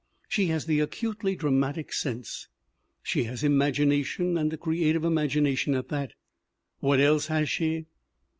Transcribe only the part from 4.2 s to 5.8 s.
and a creative imagination